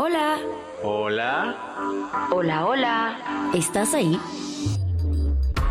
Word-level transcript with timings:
Hola. 0.00 0.38
Hola. 0.84 1.56
Hola, 2.30 2.66
hola. 2.66 3.50
¿Estás 3.52 3.94
ahí? 3.94 4.16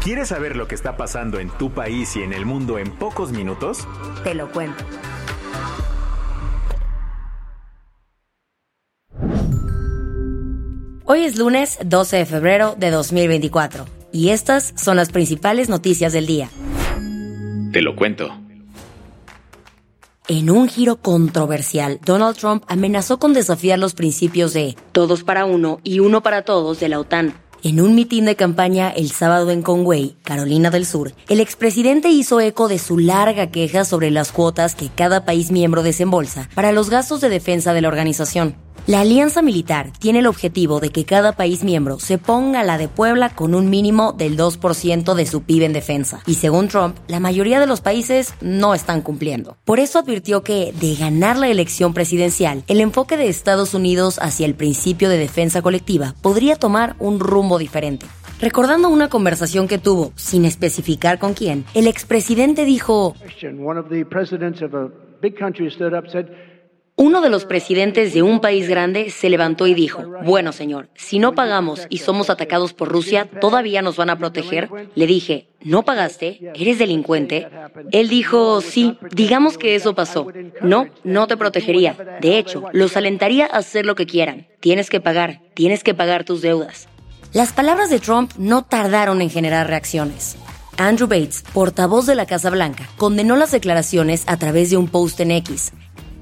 ¿Quieres 0.04 0.27
saber 0.27 0.58
lo 0.58 0.68
que 0.68 0.76
está 0.76 0.98
pasando 0.98 1.40
en 1.40 1.49
tu 1.49 1.72
país 1.72 2.13
y 2.18 2.23
en 2.23 2.34
el 2.34 2.45
mundo 2.45 2.77
en 2.77 2.91
pocos 2.91 3.32
minutos? 3.32 3.88
Te 4.26 4.34
lo 4.34 4.52
cuento. 4.52 4.84
Hoy 11.05 11.23
es 11.23 11.38
lunes 11.38 11.80
12 11.85 12.18
de 12.18 12.26
febrero 12.26 12.76
de 12.77 12.91
2024 12.91 13.85
y 14.12 14.32
estas 14.32 14.73
son 14.76 14.98
las 14.98 15.09
principales 15.09 15.70
noticias 15.70 16.12
del 16.12 16.26
día. 16.26 16.49
Te 17.71 17.82
lo 17.82 17.96
cuento. 17.96 18.38
En 20.30 20.49
un 20.49 20.67
giro 20.67 20.98
controversial, 20.98 22.01
Donald 22.05 22.35
Trump 22.35 22.65
amenazó 22.68 23.18
con 23.18 23.32
desafiar 23.32 23.79
los 23.79 23.93
principios 23.93 24.51
de 24.51 24.76
todos 24.91 25.24
para 25.24 25.46
uno 25.46 25.79
y 25.85 25.99
uno 25.99 26.21
para 26.21 26.41
todos 26.41 26.82
de 26.82 26.90
la 26.90 26.99
OTAN. 26.99 27.34
En 27.63 27.79
un 27.79 27.96
mitin 27.96 28.26
de 28.26 28.35
campaña 28.35 28.90
el 28.90 29.10
sábado 29.10 29.51
en 29.51 29.62
Conway, 29.62 30.18
Carolina 30.24 30.70
del 30.70 30.85
Sur, 30.85 31.13
el 31.29 31.40
expresidente 31.40 32.10
hizo 32.10 32.41
eco 32.41 32.68
de 32.68 32.77
su 32.77 32.98
larga 32.99 33.51
queja 33.51 33.85
sobre 33.85 34.12
las 34.12 34.34
cuotas 34.34 34.76
que 34.76 34.90
cada 34.90 35.24
país 35.24 35.49
miembro 35.49 35.82
desembolsa 35.82 36.49
para 36.54 36.73
los 36.73 36.90
gastos 36.90 37.21
de 37.21 37.29
defensa 37.29 37.73
de 37.73 37.82
la 37.82 37.88
organización. 37.88 38.57
La 38.88 39.02
alianza 39.02 39.41
militar 39.41 39.91
tiene 39.99 40.20
el 40.20 40.27
objetivo 40.27 40.80
de 40.80 40.91
que 40.91 41.04
cada 41.04 41.34
país 41.34 41.62
miembro 41.62 41.99
se 41.99 42.18
ponga 42.18 42.62
a 42.62 42.63
la 42.63 42.77
de 42.77 42.88
Puebla 42.88 43.27
con 43.35 43.54
un 43.54 43.70
mínimo 43.70 44.13
del 44.13 44.38
2% 44.38 45.13
de 45.13 45.26
su 45.26 45.44
PIB 45.44 45.63
en 45.63 45.74
defensa. 45.74 46.21
Y 46.26 46.35
según 46.35 46.70
Trump, 46.70 46.96
la 47.10 47.20
mayoría 47.20 47.60
de 47.60 47.68
los 47.68 47.82
países 47.82 48.34
no 48.40 48.74
están 48.74 49.02
cumpliendo. 49.02 49.57
Por 49.66 49.82
eso 49.82 49.99
advirtió 49.99 50.41
que, 50.41 50.74
de 50.79 50.96
ganar 50.96 51.35
la 51.35 51.49
elección 51.49 51.94
presidencial, 51.94 52.63
el 52.68 52.79
enfoque 52.79 53.18
de 53.18 53.27
Estados 53.27 53.74
Unidos 53.74 54.20
hacia 54.21 54.46
el 54.46 54.55
principio 54.55 55.10
de 55.10 55.18
defensa 55.18 55.62
colectiva 55.62 56.16
podría 56.22 56.55
tomar 56.55 56.96
un 56.99 57.20
rumbo 57.20 57.57
diferente. 57.60 58.05
Recordando 58.40 58.88
una 58.88 59.10
conversación 59.10 59.68
que 59.68 59.79
tuvo, 59.79 60.13
sin 60.16 60.46
especificar 60.46 61.20
con 61.20 61.34
quién, 61.34 61.66
el 61.74 61.88
expresidente 61.88 62.63
dijo... 62.63 63.16
Uno 67.00 67.22
de 67.22 67.29
los 67.29 67.45
presidentes 67.45 68.16
de 68.16 68.23
un 68.23 68.41
país 68.41 68.67
grande 68.67 69.12
se 69.12 69.29
levantó 69.29 69.67
y 69.67 69.75
dijo, 69.75 70.03
bueno 70.25 70.51
señor, 70.51 70.90
si 70.95 71.19
no 71.19 71.35
pagamos 71.35 71.85
y 71.91 72.00
somos 72.00 72.31
atacados 72.31 72.73
por 72.73 72.89
Rusia, 72.89 73.29
¿todavía 73.39 73.84
nos 73.84 73.97
van 73.97 74.09
a 74.09 74.17
proteger? 74.17 74.67
Le 74.95 75.06
dije, 75.06 75.47
¿no 75.62 75.85
pagaste? 75.85 76.51
¿Eres 76.56 76.79
delincuente? 76.79 77.50
Él 77.91 78.09
dijo, 78.09 78.62
sí, 78.62 78.97
digamos 79.12 79.59
que 79.59 79.75
eso 79.75 79.94
pasó. 79.94 80.25
No, 80.63 80.88
no 81.03 81.28
te 81.28 81.38
protegería. 81.38 81.95
De 82.19 82.39
hecho, 82.39 82.63
los 82.72 82.97
alentaría 82.97 83.45
a 83.45 83.57
hacer 83.57 83.85
lo 83.85 83.94
que 83.94 84.07
quieran. 84.07 84.47
Tienes 84.59 84.89
que 84.89 85.00
pagar, 85.00 85.41
tienes 85.53 85.83
que 85.83 85.93
pagar 85.93 86.23
tus 86.23 86.41
deudas. 86.41 86.89
Las 87.31 87.53
palabras 87.53 87.91
de 87.91 87.99
Trump 87.99 88.31
no 88.39 88.63
tardaron 88.66 89.22
en 89.22 89.29
generar 89.29 89.67
reacciones. 89.67 90.35
Andrew 90.77 91.07
Bates, 91.07 91.43
portavoz 91.53 92.07
de 92.07 92.16
la 92.16 92.25
Casa 92.25 92.49
Blanca, 92.49 92.89
condenó 92.97 93.35
las 93.35 93.51
declaraciones 93.51 94.23
a 94.25 94.38
través 94.38 94.72
de 94.72 94.77
un 94.77 94.88
post 94.88 95.19
en 95.19 95.29
X 95.29 95.73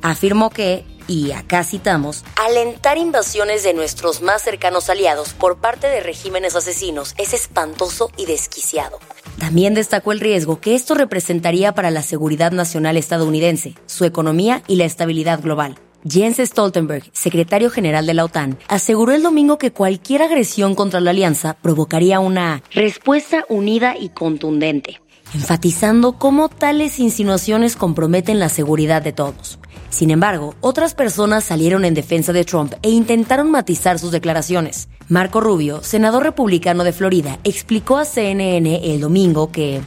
afirmó 0.02 0.50
que, 0.50 0.86
y 1.08 1.32
acá 1.32 1.64
citamos, 1.64 2.24
alentar 2.36 2.98
invasiones 2.98 3.64
de 3.64 3.74
nuestros 3.74 4.22
más 4.22 4.42
cercanos 4.42 4.90
aliados 4.90 5.34
por 5.34 5.58
parte 5.58 5.88
de 5.88 6.02
regímenes 6.02 6.56
asesinos 6.56 7.14
es 7.18 7.34
espantoso 7.34 8.12
y 8.18 8.26
desquiciado. 8.26 9.00
También 9.40 9.74
destacó 9.74 10.12
el 10.12 10.20
riesgo 10.20 10.60
que 10.60 10.76
esto 10.76 10.96
representaría 10.96 11.74
para 11.74 11.92
la 11.92 12.02
seguridad 12.02 12.52
nacional 12.52 12.98
estadounidense, 12.98 13.76
su 13.86 14.06
economía 14.06 14.64
y 14.68 14.76
la 14.76 14.86
estabilidad 14.86 15.42
global. 15.42 15.76
Jens 16.08 16.38
Stoltenberg, 16.38 17.04
secretario 17.14 17.72
general 17.72 18.06
de 18.06 18.14
la 18.14 18.26
OTAN, 18.26 18.60
aseguró 18.68 19.14
el 19.14 19.24
domingo 19.24 19.58
que 19.58 19.72
cualquier 19.72 20.22
agresión 20.22 20.76
contra 20.76 21.00
la 21.00 21.10
alianza 21.10 21.56
provocaría 21.56 22.20
una 22.20 22.62
respuesta 22.72 23.44
unida 23.50 23.96
y 24.00 24.10
contundente, 24.10 25.02
enfatizando 25.34 26.20
cómo 26.20 26.48
tales 26.48 27.00
insinuaciones 27.00 27.76
comprometen 27.76 28.40
la 28.40 28.50
seguridad 28.50 29.02
de 29.02 29.14
todos. 29.14 29.58
Sin 29.96 30.12
embargo, 30.12 30.56
otras 30.60 30.94
personas 30.94 31.46
salieron 31.46 31.86
en 31.86 31.94
defensa 31.94 32.34
de 32.34 32.44
Trump 32.44 32.74
e 32.82 32.90
intentaron 32.90 33.50
matizar 33.50 33.98
sus 33.98 34.12
declaraciones. 34.12 34.90
Marco 35.08 35.40
Rubio, 35.40 35.84
senador 35.84 36.24
republicano 36.24 36.84
de 36.84 36.92
Florida, 36.92 37.40
explicó 37.46 37.96
a 37.96 38.04
CNN 38.04 38.94
el 38.94 39.00
domingo 39.00 39.54
que 39.54 39.80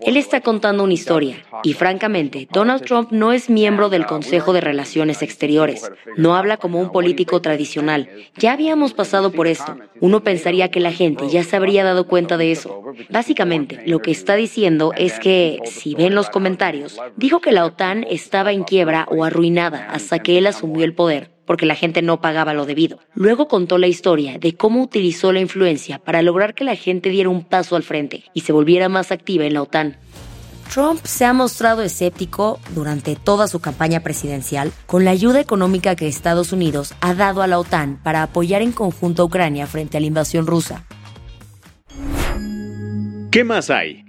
él 0.00 0.16
está 0.16 0.40
contando 0.40 0.84
una 0.84 0.92
historia 0.92 1.42
y 1.62 1.72
francamente, 1.72 2.48
Donald 2.52 2.84
Trump 2.84 3.10
no 3.10 3.32
es 3.32 3.50
miembro 3.50 3.88
del 3.88 4.06
Consejo 4.06 4.52
de 4.52 4.60
Relaciones 4.60 5.22
Exteriores. 5.22 5.90
No 6.16 6.36
habla 6.36 6.56
como 6.56 6.80
un 6.80 6.92
político 6.92 7.40
tradicional. 7.42 8.08
Ya 8.36 8.52
habíamos 8.52 8.94
pasado 8.94 9.32
por 9.32 9.48
esto. 9.48 9.76
Uno 10.00 10.22
pensaría 10.22 10.70
que 10.70 10.80
la 10.80 10.92
gente 10.92 11.28
ya 11.28 11.42
se 11.42 11.56
habría 11.56 11.82
dado 11.82 12.06
cuenta 12.06 12.36
de 12.36 12.52
eso. 12.52 12.79
Básicamente, 13.08 13.82
lo 13.86 14.00
que 14.00 14.10
está 14.10 14.36
diciendo 14.36 14.92
es 14.96 15.18
que, 15.18 15.58
si 15.66 15.94
ven 15.94 16.14
los 16.14 16.30
comentarios, 16.30 16.98
dijo 17.16 17.40
que 17.40 17.52
la 17.52 17.64
OTAN 17.64 18.04
estaba 18.08 18.52
en 18.52 18.64
quiebra 18.64 19.06
o 19.10 19.24
arruinada 19.24 19.88
hasta 19.90 20.18
que 20.18 20.38
él 20.38 20.46
asumió 20.46 20.84
el 20.84 20.94
poder 20.94 21.30
porque 21.50 21.66
la 21.66 21.74
gente 21.74 22.00
no 22.00 22.20
pagaba 22.20 22.54
lo 22.54 22.64
debido. 22.64 23.00
Luego 23.12 23.48
contó 23.48 23.76
la 23.76 23.88
historia 23.88 24.38
de 24.38 24.54
cómo 24.54 24.84
utilizó 24.84 25.32
la 25.32 25.40
influencia 25.40 25.98
para 25.98 26.22
lograr 26.22 26.54
que 26.54 26.62
la 26.62 26.76
gente 26.76 27.08
diera 27.08 27.28
un 27.28 27.42
paso 27.42 27.74
al 27.74 27.82
frente 27.82 28.22
y 28.34 28.42
se 28.42 28.52
volviera 28.52 28.88
más 28.88 29.10
activa 29.10 29.44
en 29.44 29.54
la 29.54 29.62
OTAN. 29.62 29.96
Trump 30.72 31.04
se 31.04 31.24
ha 31.24 31.32
mostrado 31.32 31.82
escéptico 31.82 32.60
durante 32.72 33.16
toda 33.16 33.48
su 33.48 33.58
campaña 33.58 33.98
presidencial 33.98 34.70
con 34.86 35.04
la 35.04 35.10
ayuda 35.10 35.40
económica 35.40 35.96
que 35.96 36.06
Estados 36.06 36.52
Unidos 36.52 36.94
ha 37.00 37.14
dado 37.14 37.42
a 37.42 37.48
la 37.48 37.58
OTAN 37.58 37.98
para 38.00 38.22
apoyar 38.22 38.62
en 38.62 38.70
conjunto 38.70 39.22
a 39.22 39.24
Ucrania 39.24 39.66
frente 39.66 39.96
a 39.96 40.00
la 40.00 40.06
invasión 40.06 40.46
rusa. 40.46 40.84
¿Qué 43.30 43.44
más 43.44 43.70
hay? 43.70 44.04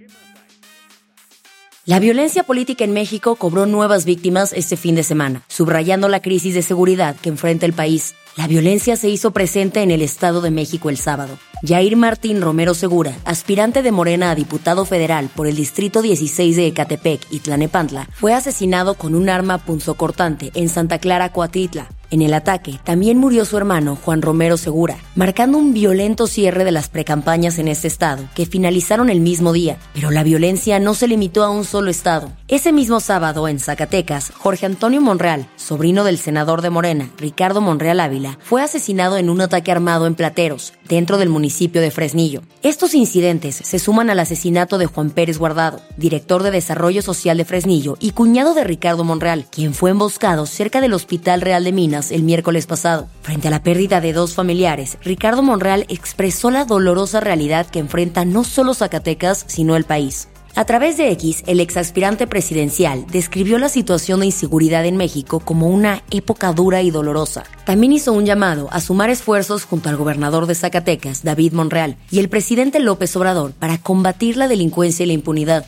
La 1.85 1.99
violencia 1.99 2.41
política 2.43 2.85
en 2.85 2.91
México 2.91 3.35
cobró 3.35 3.67
nuevas 3.67 4.03
víctimas 4.03 4.51
este 4.51 4.77
fin 4.77 4.95
de 4.95 5.03
semana, 5.03 5.43
subrayando 5.47 6.09
la 6.09 6.23
crisis 6.23 6.55
de 6.55 6.63
seguridad 6.63 7.15
que 7.21 7.29
enfrenta 7.29 7.67
el 7.67 7.73
país. 7.73 8.15
La 8.35 8.47
violencia 8.47 8.95
se 8.95 9.09
hizo 9.09 9.29
presente 9.29 9.83
en 9.83 9.91
el 9.91 10.01
Estado 10.01 10.41
de 10.41 10.49
México 10.49 10.89
el 10.89 10.97
sábado. 10.97 11.37
Jair 11.61 11.97
Martín 11.97 12.41
Romero 12.41 12.73
Segura, 12.73 13.15
aspirante 13.23 13.83
de 13.83 13.91
Morena 13.91 14.31
a 14.31 14.35
diputado 14.35 14.85
federal 14.85 15.29
por 15.35 15.45
el 15.45 15.55
Distrito 15.55 16.01
16 16.01 16.55
de 16.55 16.67
Ecatepec 16.67 17.21
y 17.29 17.39
Tlanepantla, 17.39 18.09
fue 18.13 18.33
asesinado 18.33 18.95
con 18.95 19.13
un 19.13 19.29
arma 19.29 19.59
punzocortante 19.59 20.49
en 20.55 20.67
Santa 20.67 20.97
Clara, 20.97 21.31
Coatitla. 21.31 21.89
En 22.11 22.21
el 22.21 22.33
ataque 22.33 22.77
también 22.83 23.17
murió 23.17 23.45
su 23.45 23.55
hermano 23.55 23.95
Juan 23.95 24.21
Romero 24.21 24.57
Segura, 24.57 24.97
marcando 25.15 25.57
un 25.57 25.73
violento 25.73 26.27
cierre 26.27 26.65
de 26.65 26.73
las 26.73 26.89
precampañas 26.89 27.57
en 27.57 27.69
este 27.69 27.87
estado, 27.87 28.25
que 28.35 28.45
finalizaron 28.45 29.09
el 29.09 29.21
mismo 29.21 29.53
día. 29.53 29.77
Pero 29.93 30.11
la 30.11 30.21
violencia 30.21 30.77
no 30.81 30.93
se 30.93 31.07
limitó 31.07 31.45
a 31.45 31.49
un 31.49 31.63
solo 31.63 31.89
estado. 31.89 32.33
Ese 32.49 32.73
mismo 32.73 32.99
sábado, 32.99 33.47
en 33.47 33.61
Zacatecas, 33.61 34.33
Jorge 34.37 34.65
Antonio 34.65 34.99
Monreal, 34.99 35.47
sobrino 35.55 36.03
del 36.03 36.17
senador 36.17 36.61
de 36.61 36.69
Morena, 36.69 37.09
Ricardo 37.17 37.61
Monreal 37.61 38.01
Ávila, 38.01 38.37
fue 38.41 38.61
asesinado 38.61 39.15
en 39.15 39.29
un 39.29 39.39
ataque 39.39 39.71
armado 39.71 40.05
en 40.05 40.15
Plateros, 40.15 40.73
dentro 40.89 41.17
del 41.17 41.29
municipio 41.29 41.79
de 41.79 41.91
Fresnillo. 41.91 42.41
Estos 42.61 42.93
incidentes 42.93 43.55
se 43.55 43.79
suman 43.79 44.09
al 44.09 44.19
asesinato 44.19 44.77
de 44.77 44.85
Juan 44.85 45.11
Pérez 45.11 45.37
Guardado, 45.37 45.79
director 45.95 46.43
de 46.43 46.51
Desarrollo 46.51 47.01
Social 47.01 47.37
de 47.37 47.45
Fresnillo 47.45 47.95
y 48.01 48.11
cuñado 48.11 48.53
de 48.53 48.65
Ricardo 48.65 49.05
Monreal, 49.05 49.45
quien 49.49 49.73
fue 49.73 49.91
emboscado 49.91 50.45
cerca 50.45 50.81
del 50.81 50.93
Hospital 50.93 51.39
Real 51.39 51.63
de 51.63 51.71
Minas 51.71 52.00
el 52.09 52.23
miércoles 52.23 52.65
pasado. 52.65 53.07
Frente 53.21 53.49
a 53.49 53.51
la 53.51 53.61
pérdida 53.61 54.01
de 54.01 54.13
dos 54.13 54.33
familiares, 54.33 54.97
Ricardo 55.03 55.43
Monreal 55.43 55.85
expresó 55.89 56.49
la 56.49 56.65
dolorosa 56.65 57.19
realidad 57.19 57.67
que 57.67 57.77
enfrenta 57.77 58.25
no 58.25 58.43
solo 58.43 58.73
Zacatecas, 58.73 59.43
sino 59.47 59.75
el 59.75 59.83
país. 59.83 60.29
A 60.55 60.65
través 60.65 60.97
de 60.97 61.11
X, 61.11 61.43
el 61.47 61.61
exaspirante 61.61 62.27
presidencial 62.27 63.05
describió 63.07 63.57
la 63.57 63.69
situación 63.69 64.19
de 64.19 64.25
inseguridad 64.25 64.85
en 64.85 64.97
México 64.97 65.39
como 65.39 65.67
una 65.67 66.03
época 66.11 66.51
dura 66.51 66.81
y 66.81 66.91
dolorosa. 66.91 67.43
También 67.65 67.93
hizo 67.93 68.11
un 68.11 68.25
llamado 68.25 68.67
a 68.71 68.81
sumar 68.81 69.09
esfuerzos 69.09 69.63
junto 69.63 69.87
al 69.87 69.95
gobernador 69.95 70.47
de 70.47 70.55
Zacatecas, 70.55 71.23
David 71.23 71.53
Monreal, 71.53 71.95
y 72.11 72.19
el 72.19 72.27
presidente 72.27 72.79
López 72.79 73.15
Obrador 73.15 73.53
para 73.53 73.77
combatir 73.77 74.35
la 74.35 74.49
delincuencia 74.49 75.03
y 75.03 75.07
la 75.07 75.13
impunidad. 75.13 75.65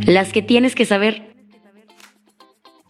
Las 0.00 0.32
que 0.32 0.42
tienes 0.42 0.74
que 0.74 0.84
saber. 0.84 1.31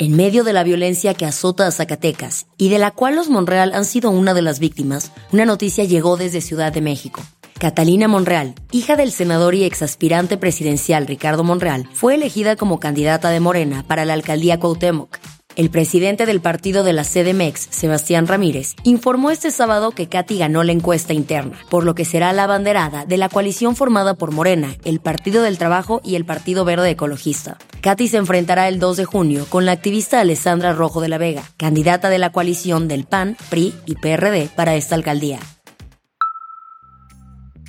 En 0.02 0.16
medio 0.16 0.42
de 0.42 0.52
la 0.52 0.64
violencia 0.64 1.14
que 1.14 1.26
azota 1.26 1.64
a 1.64 1.70
Zacatecas 1.70 2.46
y 2.58 2.70
de 2.70 2.80
la 2.80 2.90
cual 2.90 3.14
los 3.14 3.28
Monreal 3.28 3.72
han 3.72 3.84
sido 3.84 4.10
una 4.10 4.34
de 4.34 4.42
las 4.42 4.58
víctimas, 4.58 5.12
una 5.30 5.46
noticia 5.46 5.84
llegó 5.84 6.16
desde 6.16 6.40
Ciudad 6.40 6.72
de 6.72 6.80
México. 6.80 7.22
Catalina 7.60 8.08
Monreal, 8.08 8.56
hija 8.72 8.96
del 8.96 9.12
senador 9.12 9.54
y 9.54 9.62
exaspirante 9.62 10.36
presidencial 10.36 11.06
Ricardo 11.06 11.44
Monreal, 11.44 11.88
fue 11.92 12.16
elegida 12.16 12.56
como 12.56 12.80
candidata 12.80 13.30
de 13.30 13.38
Morena 13.38 13.84
para 13.86 14.04
la 14.04 14.14
alcaldía 14.14 14.58
Cuauhtémoc. 14.58 15.20
El 15.54 15.70
presidente 15.70 16.26
del 16.26 16.40
partido 16.40 16.82
de 16.82 16.94
la 16.94 17.04
CDMX, 17.04 17.68
Sebastián 17.70 18.26
Ramírez, 18.26 18.74
informó 18.82 19.30
este 19.30 19.52
sábado 19.52 19.92
que 19.92 20.08
Katy 20.08 20.36
ganó 20.36 20.64
la 20.64 20.72
encuesta 20.72 21.12
interna, 21.12 21.60
por 21.70 21.84
lo 21.84 21.94
que 21.94 22.04
será 22.04 22.32
la 22.32 22.42
abanderada 22.42 23.04
de 23.04 23.18
la 23.18 23.28
coalición 23.28 23.76
formada 23.76 24.14
por 24.14 24.32
Morena, 24.32 24.74
el 24.84 24.98
Partido 24.98 25.44
del 25.44 25.58
Trabajo 25.58 26.00
y 26.02 26.16
el 26.16 26.24
Partido 26.24 26.64
Verde 26.64 26.90
Ecologista. 26.90 27.58
Katy 27.82 28.06
se 28.06 28.16
enfrentará 28.16 28.68
el 28.68 28.78
2 28.78 28.96
de 28.96 29.04
junio 29.04 29.44
con 29.48 29.66
la 29.66 29.72
activista 29.72 30.20
Alessandra 30.20 30.72
Rojo 30.72 31.00
de 31.00 31.08
la 31.08 31.18
Vega, 31.18 31.42
candidata 31.56 32.10
de 32.10 32.18
la 32.18 32.30
coalición 32.30 32.86
del 32.86 33.04
PAN, 33.06 33.36
PRI 33.50 33.74
y 33.86 33.96
PRD 33.96 34.50
para 34.54 34.76
esta 34.76 34.94
alcaldía. 34.94 35.40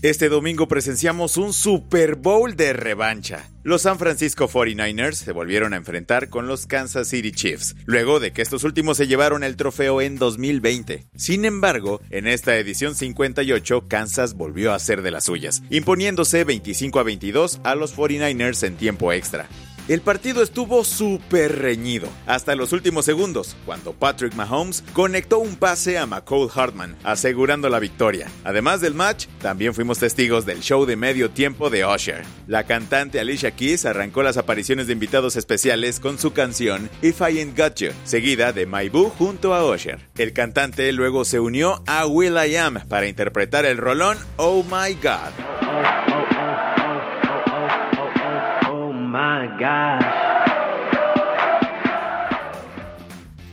Este 0.03 0.29
domingo 0.29 0.67
presenciamos 0.67 1.37
un 1.37 1.51
Super 1.51 2.15
Bowl 2.15 2.55
de 2.55 2.73
revancha. 2.73 3.49
Los 3.63 3.83
San 3.83 3.97
Francisco 3.97 4.47
49ers 4.47 5.13
se 5.13 5.31
volvieron 5.31 5.73
a 5.73 5.77
enfrentar 5.77 6.29
con 6.29 6.45
los 6.45 6.67
Kansas 6.67 7.07
City 7.07 7.31
Chiefs, 7.31 7.75
luego 7.85 8.19
de 8.19 8.33
que 8.33 8.43
estos 8.43 8.65
últimos 8.65 8.97
se 8.97 9.07
llevaron 9.07 9.43
el 9.43 9.55
trofeo 9.55 9.99
en 9.99 10.17
2020. 10.17 11.07
Sin 11.15 11.45
embargo, 11.45 12.01
en 12.11 12.27
esta 12.27 12.55
edición 12.57 12.93
58, 12.95 13.87
Kansas 13.87 14.35
volvió 14.35 14.73
a 14.73 14.79
ser 14.79 15.01
de 15.01 15.11
las 15.11 15.23
suyas, 15.23 15.63
imponiéndose 15.71 16.43
25 16.43 16.99
a 16.99 17.03
22 17.03 17.61
a 17.63 17.73
los 17.73 17.95
49ers 17.95 18.67
en 18.67 18.75
tiempo 18.75 19.11
extra. 19.11 19.47
El 19.89 19.99
partido 19.99 20.41
estuvo 20.41 20.85
súper 20.85 21.59
reñido, 21.59 22.07
hasta 22.25 22.55
los 22.55 22.71
últimos 22.71 23.03
segundos, 23.03 23.57
cuando 23.65 23.91
Patrick 23.91 24.33
Mahomes 24.33 24.81
conectó 24.93 25.39
un 25.39 25.57
pase 25.57 25.97
a 25.97 26.05
McCall 26.05 26.49
Hartman, 26.55 26.95
asegurando 27.03 27.67
la 27.67 27.79
victoria. 27.79 28.29
Además 28.45 28.79
del 28.79 28.93
match, 28.93 29.27
también 29.41 29.73
fuimos 29.73 29.99
testigos 29.99 30.45
del 30.45 30.61
show 30.61 30.85
de 30.85 30.95
medio 30.95 31.31
tiempo 31.31 31.69
de 31.69 31.85
Usher. 31.85 32.23
La 32.47 32.63
cantante 32.63 33.19
Alicia 33.19 33.51
Keys 33.51 33.85
arrancó 33.85 34.23
las 34.23 34.37
apariciones 34.37 34.87
de 34.87 34.93
invitados 34.93 35.35
especiales 35.35 35.99
con 35.99 36.17
su 36.17 36.31
canción 36.31 36.89
If 37.01 37.19
I 37.19 37.39
Ain't 37.39 37.57
Got 37.57 37.75
You, 37.81 37.89
seguida 38.05 38.53
de 38.53 38.65
My 38.65 38.87
Boo 38.87 39.09
junto 39.09 39.53
a 39.53 39.69
Usher. 39.69 39.99
El 40.17 40.31
cantante 40.31 40.89
luego 40.93 41.25
se 41.25 41.41
unió 41.41 41.83
a 41.87 42.07
Will 42.07 42.37
I 42.37 42.55
Am 42.55 42.79
para 42.87 43.07
interpretar 43.07 43.65
el 43.65 43.77
rolón 43.77 44.17
Oh 44.37 44.63
My 44.63 44.93
God. 44.93 46.12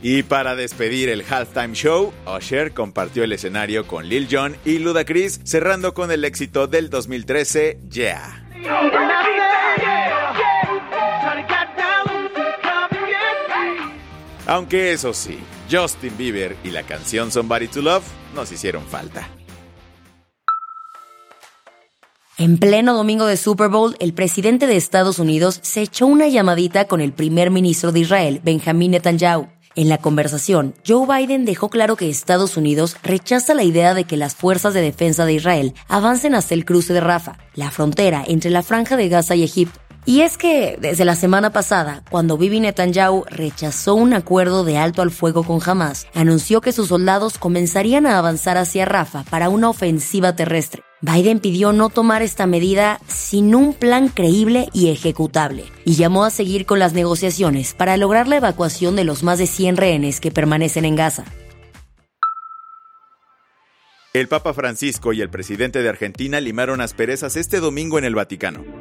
Y 0.03 0.23
para 0.23 0.55
despedir 0.55 1.09
el 1.09 1.23
halftime 1.29 1.73
show, 1.73 2.11
Usher 2.25 2.73
compartió 2.73 3.23
el 3.23 3.33
escenario 3.33 3.85
con 3.85 4.07
Lil 4.07 4.27
Jon 4.31 4.55
y 4.65 4.79
Ludacris, 4.79 5.41
cerrando 5.43 5.93
con 5.93 6.11
el 6.11 6.25
éxito 6.25 6.67
del 6.67 6.89
2013, 6.89 7.79
Yeah. 7.91 8.43
Aunque 14.47 14.91
eso 14.91 15.13
sí, 15.13 15.39
Justin 15.71 16.17
Bieber 16.17 16.57
y 16.63 16.71
la 16.71 16.83
canción 16.83 17.31
Somebody 17.31 17.67
to 17.67 17.81
Love 17.81 18.03
nos 18.35 18.51
hicieron 18.51 18.83
falta. 18.85 19.29
En 22.41 22.57
pleno 22.57 22.95
domingo 22.95 23.27
de 23.27 23.37
Super 23.37 23.69
Bowl, 23.69 23.95
el 23.99 24.13
presidente 24.13 24.65
de 24.65 24.75
Estados 24.75 25.19
Unidos 25.19 25.59
se 25.61 25.83
echó 25.83 26.07
una 26.07 26.27
llamadita 26.27 26.85
con 26.85 26.99
el 26.99 27.13
primer 27.13 27.51
ministro 27.51 27.91
de 27.91 27.99
Israel, 27.99 28.41
Benjamin 28.43 28.89
Netanyahu. 28.89 29.47
En 29.75 29.89
la 29.89 29.99
conversación, 29.99 30.73
Joe 30.83 31.05
Biden 31.05 31.45
dejó 31.45 31.69
claro 31.69 31.95
que 31.95 32.09
Estados 32.09 32.57
Unidos 32.57 32.97
rechaza 33.03 33.53
la 33.53 33.61
idea 33.61 33.93
de 33.93 34.05
que 34.05 34.17
las 34.17 34.33
fuerzas 34.33 34.73
de 34.73 34.81
defensa 34.81 35.27
de 35.27 35.33
Israel 35.33 35.75
avancen 35.87 36.33
hasta 36.33 36.55
el 36.55 36.65
cruce 36.65 36.93
de 36.93 37.01
Rafa, 37.01 37.37
la 37.53 37.69
frontera 37.69 38.23
entre 38.25 38.49
la 38.49 38.63
franja 38.63 38.97
de 38.97 39.07
Gaza 39.07 39.35
y 39.35 39.43
Egipto. 39.43 39.79
Y 40.05 40.21
es 40.21 40.35
que 40.35 40.79
desde 40.81 41.05
la 41.05 41.13
semana 41.15 41.51
pasada, 41.51 42.03
cuando 42.09 42.39
Bibi 42.39 42.59
Netanyahu 42.59 43.23
rechazó 43.29 43.93
un 43.93 44.15
acuerdo 44.15 44.63
de 44.63 44.79
alto 44.79 45.03
al 45.03 45.11
fuego 45.11 45.43
con 45.43 45.59
Hamas, 45.63 46.07
anunció 46.15 46.59
que 46.59 46.71
sus 46.71 46.87
soldados 46.87 47.37
comenzarían 47.37 48.07
a 48.07 48.17
avanzar 48.17 48.57
hacia 48.57 48.85
Rafa 48.85 49.25
para 49.29 49.49
una 49.49 49.69
ofensiva 49.69 50.35
terrestre. 50.35 50.81
Biden 51.01 51.39
pidió 51.39 51.73
no 51.73 51.89
tomar 51.89 52.21
esta 52.21 52.45
medida 52.45 52.99
sin 53.07 53.55
un 53.55 53.73
plan 53.73 54.07
creíble 54.07 54.69
y 54.71 54.89
ejecutable, 54.89 55.65
y 55.83 55.95
llamó 55.95 56.25
a 56.25 56.29
seguir 56.29 56.67
con 56.67 56.77
las 56.77 56.93
negociaciones 56.93 57.73
para 57.73 57.97
lograr 57.97 58.27
la 58.27 58.37
evacuación 58.37 58.95
de 58.95 59.03
los 59.03 59.23
más 59.23 59.39
de 59.39 59.47
100 59.47 59.77
rehenes 59.77 60.19
que 60.19 60.31
permanecen 60.31 60.85
en 60.85 60.95
Gaza. 60.95 61.25
El 64.13 64.27
Papa 64.27 64.53
Francisco 64.53 65.13
y 65.13 65.21
el 65.21 65.29
presidente 65.29 65.81
de 65.81 65.89
Argentina 65.89 66.39
limaron 66.39 66.81
asperezas 66.81 67.35
este 67.35 67.59
domingo 67.59 67.97
en 67.97 68.03
el 68.03 68.13
Vaticano. 68.13 68.80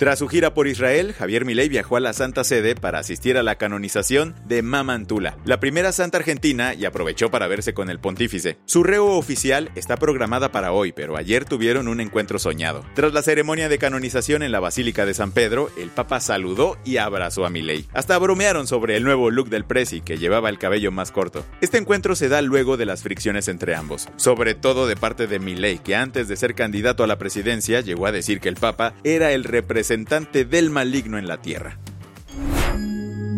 Tras 0.00 0.20
su 0.20 0.28
gira 0.28 0.54
por 0.54 0.66
Israel, 0.66 1.12
Javier 1.12 1.44
Milei 1.44 1.68
viajó 1.68 1.96
a 1.96 2.00
la 2.00 2.14
Santa 2.14 2.42
Sede 2.42 2.74
para 2.74 3.00
asistir 3.00 3.36
a 3.36 3.42
la 3.42 3.56
canonización 3.56 4.34
de 4.46 4.62
Mamantula, 4.62 5.36
la 5.44 5.60
primera 5.60 5.92
santa 5.92 6.16
argentina, 6.16 6.72
y 6.72 6.86
aprovechó 6.86 7.30
para 7.30 7.48
verse 7.48 7.74
con 7.74 7.90
el 7.90 8.00
pontífice. 8.00 8.56
Su 8.64 8.82
reo 8.82 9.08
oficial 9.08 9.70
está 9.74 9.98
programada 9.98 10.52
para 10.52 10.72
hoy, 10.72 10.92
pero 10.92 11.18
ayer 11.18 11.44
tuvieron 11.44 11.86
un 11.86 12.00
encuentro 12.00 12.38
soñado. 12.38 12.82
Tras 12.94 13.12
la 13.12 13.20
ceremonia 13.20 13.68
de 13.68 13.76
canonización 13.76 14.42
en 14.42 14.52
la 14.52 14.60
Basílica 14.60 15.04
de 15.04 15.12
San 15.12 15.32
Pedro, 15.32 15.70
el 15.76 15.90
Papa 15.90 16.20
saludó 16.20 16.78
y 16.82 16.96
abrazó 16.96 17.44
a 17.44 17.50
Milei. 17.50 17.84
Hasta 17.92 18.16
bromearon 18.16 18.66
sobre 18.66 18.96
el 18.96 19.04
nuevo 19.04 19.30
look 19.30 19.50
del 19.50 19.66
presi, 19.66 20.00
que 20.00 20.16
llevaba 20.16 20.48
el 20.48 20.58
cabello 20.58 20.90
más 20.90 21.12
corto. 21.12 21.44
Este 21.60 21.76
encuentro 21.76 22.16
se 22.16 22.30
da 22.30 22.40
luego 22.40 22.78
de 22.78 22.86
las 22.86 23.02
fricciones 23.02 23.48
entre 23.48 23.74
ambos, 23.74 24.08
sobre 24.16 24.54
todo 24.54 24.86
de 24.86 24.96
parte 24.96 25.26
de 25.26 25.40
Milei, 25.40 25.78
que 25.78 25.94
antes 25.94 26.26
de 26.26 26.36
ser 26.36 26.54
candidato 26.54 27.04
a 27.04 27.06
la 27.06 27.18
presidencia 27.18 27.82
llegó 27.82 28.06
a 28.06 28.12
decir 28.12 28.40
que 28.40 28.48
el 28.48 28.56
Papa 28.56 28.94
era 29.04 29.32
el 29.32 29.44
representante 29.44 29.89
representante 29.90 30.44
del 30.44 30.70
maligno 30.70 31.18
en 31.18 31.26
la 31.26 31.42
tierra. 31.42 31.76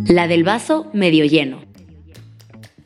La 0.04 0.28
del 0.28 0.44
vaso 0.44 0.86
medio 0.92 1.24
lleno. 1.24 1.62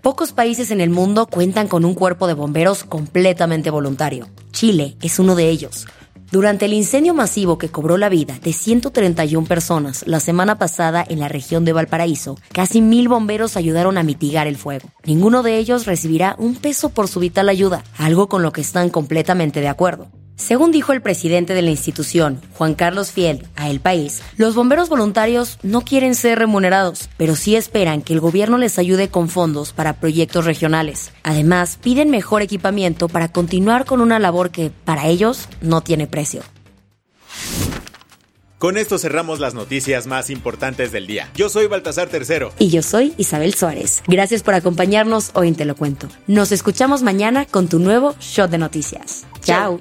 Pocos 0.02 0.30
países 0.30 0.70
en 0.70 0.80
el 0.80 0.90
mundo 0.90 1.26
cuentan 1.26 1.66
con 1.66 1.84
un 1.84 1.94
cuerpo 1.94 2.28
de 2.28 2.34
bomberos 2.34 2.84
completamente 2.84 3.70
voluntario. 3.70 4.28
Chile 4.52 4.96
es 5.02 5.18
uno 5.18 5.34
de 5.34 5.50
ellos. 5.50 5.88
Durante 6.30 6.66
el 6.66 6.74
incendio 6.74 7.12
masivo 7.12 7.58
que 7.58 7.68
cobró 7.68 7.96
la 7.96 8.08
vida 8.08 8.38
de 8.40 8.52
131 8.52 9.48
personas 9.48 10.06
la 10.06 10.20
semana 10.20 10.58
pasada 10.58 11.04
en 11.08 11.18
la 11.18 11.26
región 11.26 11.64
de 11.64 11.72
Valparaíso, 11.72 12.38
casi 12.52 12.80
mil 12.80 13.08
bomberos 13.08 13.56
ayudaron 13.56 13.98
a 13.98 14.04
mitigar 14.04 14.46
el 14.46 14.56
fuego. 14.56 14.90
Ninguno 15.04 15.42
de 15.42 15.58
ellos 15.58 15.86
recibirá 15.86 16.36
un 16.38 16.54
peso 16.54 16.90
por 16.90 17.08
su 17.08 17.18
vital 17.18 17.48
ayuda, 17.48 17.82
algo 17.98 18.28
con 18.28 18.44
lo 18.44 18.52
que 18.52 18.60
están 18.60 18.90
completamente 18.90 19.60
de 19.60 19.68
acuerdo. 19.68 20.08
Según 20.36 20.70
dijo 20.70 20.92
el 20.92 21.00
presidente 21.00 21.54
de 21.54 21.62
la 21.62 21.70
institución, 21.70 22.42
Juan 22.52 22.74
Carlos 22.74 23.10
Fiel, 23.10 23.46
a 23.56 23.70
El 23.70 23.80
País, 23.80 24.22
los 24.36 24.54
bomberos 24.54 24.90
voluntarios 24.90 25.58
no 25.62 25.80
quieren 25.80 26.14
ser 26.14 26.38
remunerados, 26.38 27.08
pero 27.16 27.34
sí 27.36 27.56
esperan 27.56 28.02
que 28.02 28.12
el 28.12 28.20
gobierno 28.20 28.58
les 28.58 28.78
ayude 28.78 29.08
con 29.08 29.30
fondos 29.30 29.72
para 29.72 29.94
proyectos 29.94 30.44
regionales. 30.44 31.10
Además, 31.22 31.78
piden 31.82 32.10
mejor 32.10 32.42
equipamiento 32.42 33.08
para 33.08 33.28
continuar 33.28 33.86
con 33.86 34.02
una 34.02 34.18
labor 34.18 34.50
que, 34.50 34.70
para 34.84 35.06
ellos, 35.06 35.48
no 35.62 35.80
tiene 35.80 36.06
precio. 36.06 36.42
Con 38.58 38.76
esto 38.76 38.98
cerramos 38.98 39.40
las 39.40 39.54
noticias 39.54 40.06
más 40.06 40.28
importantes 40.28 40.92
del 40.92 41.06
día. 41.06 41.30
Yo 41.34 41.48
soy 41.48 41.66
Baltasar 41.66 42.08
Tercero. 42.08 42.52
Y 42.58 42.68
yo 42.68 42.82
soy 42.82 43.14
Isabel 43.16 43.54
Suárez. 43.54 44.02
Gracias 44.06 44.42
por 44.42 44.54
acompañarnos 44.54 45.30
hoy 45.34 45.48
en 45.48 45.54
Te 45.54 45.64
lo 45.64 45.76
cuento. 45.76 46.08
Nos 46.26 46.52
escuchamos 46.52 47.02
mañana 47.02 47.46
con 47.46 47.68
tu 47.68 47.78
nuevo 47.78 48.14
Shot 48.20 48.50
de 48.50 48.58
Noticias. 48.58 49.26
Chao. 49.42 49.80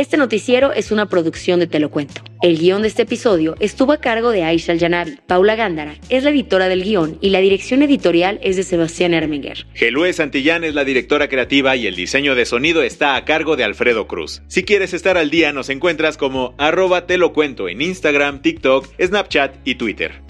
Este 0.00 0.16
noticiero 0.16 0.72
es 0.72 0.92
una 0.92 1.10
producción 1.10 1.60
de 1.60 1.66
Te 1.66 1.78
lo 1.78 1.90
cuento. 1.90 2.22
El 2.40 2.58
guion 2.58 2.80
de 2.80 2.88
este 2.88 3.02
episodio 3.02 3.54
estuvo 3.60 3.92
a 3.92 3.98
cargo 3.98 4.30
de 4.30 4.44
Aisha 4.44 4.72
Al-Janabi. 4.72 5.18
Paula 5.26 5.56
Gándara 5.56 5.96
es 6.08 6.24
la 6.24 6.30
editora 6.30 6.68
del 6.68 6.84
guion 6.84 7.18
y 7.20 7.28
la 7.28 7.40
dirección 7.40 7.82
editorial 7.82 8.40
es 8.42 8.56
de 8.56 8.62
Sebastián 8.62 9.12
Erminger. 9.12 9.66
Gelue 9.74 10.10
Santillán 10.14 10.64
es 10.64 10.74
la 10.74 10.84
directora 10.84 11.28
creativa 11.28 11.76
y 11.76 11.86
el 11.86 11.96
diseño 11.96 12.34
de 12.34 12.46
sonido 12.46 12.82
está 12.82 13.14
a 13.14 13.26
cargo 13.26 13.56
de 13.56 13.64
Alfredo 13.64 14.06
Cruz. 14.06 14.40
Si 14.48 14.62
quieres 14.62 14.94
estar 14.94 15.18
al 15.18 15.28
día, 15.28 15.52
nos 15.52 15.68
encuentras 15.68 16.16
como 16.16 16.54
arroba 16.56 17.06
te 17.06 17.18
lo 17.18 17.34
cuento 17.34 17.68
en 17.68 17.82
Instagram, 17.82 18.40
TikTok, 18.40 18.88
Snapchat 18.98 19.56
y 19.66 19.74
Twitter. 19.74 20.29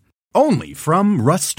Only 0.33 0.73
from 0.73 1.21
Rust 1.21 1.49